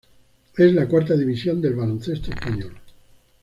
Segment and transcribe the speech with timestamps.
[0.57, 2.73] Es la cuarta división del baloncesto español.